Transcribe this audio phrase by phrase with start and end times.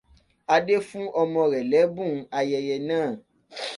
[0.55, 3.09] Adé fún ọmọ rẹ̀ lẹ́bùn ayẹyẹ náà.